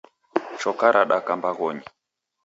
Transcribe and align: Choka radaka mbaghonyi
Choka 0.59 0.87
radaka 0.95 1.31
mbaghonyi 1.39 1.85